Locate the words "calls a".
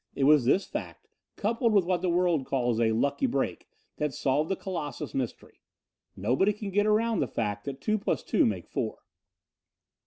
2.47-2.91